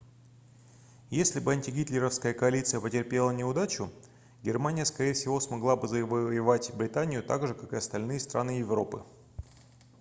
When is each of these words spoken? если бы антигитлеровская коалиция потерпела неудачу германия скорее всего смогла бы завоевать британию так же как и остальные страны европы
если 1.11 1.39
бы 1.39 1.53
антигитлеровская 1.53 2.33
коалиция 2.33 2.81
потерпела 2.81 3.29
неудачу 3.29 3.91
германия 4.41 4.83
скорее 4.83 5.13
всего 5.13 5.39
смогла 5.39 5.75
бы 5.75 5.87
завоевать 5.87 6.73
британию 6.73 7.21
так 7.21 7.45
же 7.45 7.53
как 7.53 7.71
и 7.73 7.75
остальные 7.75 8.19
страны 8.19 8.49
европы 8.61 9.03